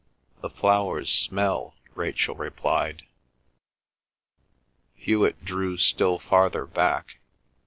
The 0.41 0.49
flowers 0.49 1.11
smell," 1.11 1.75
Rachel 1.93 2.33
replied. 2.33 3.03
Hewet 4.95 5.45
drew 5.45 5.77
still 5.77 6.17
farther 6.17 6.65
back. 6.65 7.17